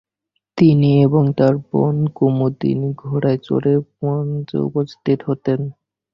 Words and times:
তিনি 0.57 0.89
এবং 1.03 1.23
তার 1.37 1.53
বোন 1.67 1.95
কুমুদিনী 2.15 2.89
ঘোড়ায় 3.01 3.39
চড়ে 3.39 3.73
মঞ্চে 3.99 4.57
উপস্থিত 4.67 5.19
হতেন। 5.27 5.59